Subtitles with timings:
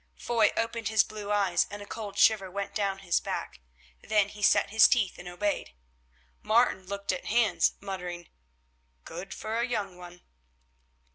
[0.17, 3.59] Foy opened his blue eyes and a cold shiver went down his back.
[4.01, 5.75] Then he set his teeth and obeyed.
[6.41, 8.27] Martin looked at Hans, muttering,
[9.05, 10.21] "Good for a young one!"